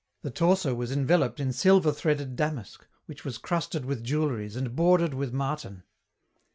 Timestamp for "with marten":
5.13-5.83